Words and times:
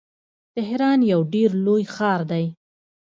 تهران 0.55 0.99
یو 1.11 1.21
ډیر 1.33 1.49
لوی 1.65 1.83
ښار 1.95 2.21
دی. 2.31 2.45